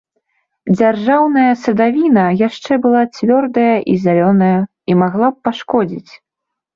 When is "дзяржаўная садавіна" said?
0.77-2.23